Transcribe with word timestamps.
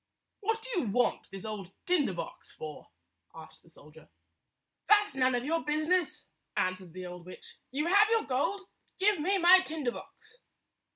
"What 0.39 0.63
do 0.63 0.79
you 0.81 0.87
want 0.87 1.29
this 1.29 1.45
old 1.45 1.69
tinder 1.85 2.13
box 2.15 2.49
for?" 2.49 2.89
asked 3.35 3.61
the 3.61 3.69
soldier. 3.69 4.09
165 4.87 4.87
"That 4.97 5.07
's 5.11 5.15
none 5.15 5.35
of 5.35 5.45
your 5.45 5.63
business," 5.63 6.25
answered 6.57 6.93
the 6.93 7.05
old 7.05 7.27
witch. 7.27 7.57
"You 7.69 7.85
have 7.85 8.09
your 8.09 8.23
gold; 8.23 8.61
give 8.97 9.19
me 9.19 9.37
my 9.37 9.59
tinder 9.59 9.91
box." 9.91 10.37